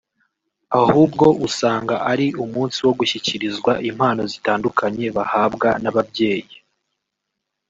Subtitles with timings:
[0.81, 6.55] ahubwo usanga ari umunsi wo gushyikirizwa impano zitandukanye bahabwa n’ababyeyi